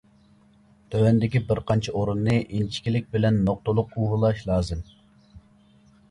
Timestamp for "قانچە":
1.71-1.91